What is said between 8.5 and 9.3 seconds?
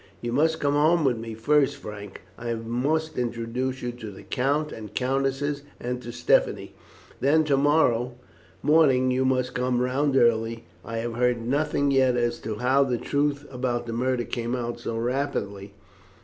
morning you